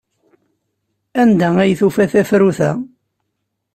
Anda 1.23 1.49
ay 1.59 1.73
tufa 1.79 2.05
tafrut-a? 2.11 2.71